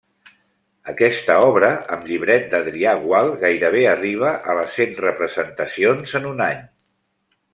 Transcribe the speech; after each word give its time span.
Aquesta 0.93 1.33
obra, 1.49 1.67
amb 1.97 2.07
llibret 2.11 2.47
d'Adrià 2.53 2.95
Gual 3.03 3.29
gairebé 3.45 3.83
arribà 3.91 4.33
a 4.53 4.57
les 4.63 4.79
cent 4.79 4.97
representacions 5.05 6.19
en 6.23 6.29
un 6.33 6.45
any. 6.49 6.65